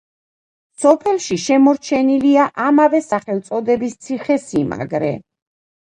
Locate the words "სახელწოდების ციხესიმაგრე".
3.09-5.13